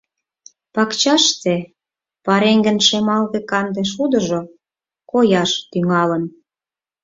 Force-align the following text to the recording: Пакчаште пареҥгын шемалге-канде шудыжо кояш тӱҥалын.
Пакчаште 0.73 1.55
пареҥгын 2.25 2.77
шемалге-канде 2.87 3.83
шудыжо 3.91 4.41
кояш 5.11 5.51
тӱҥалын. 5.71 6.23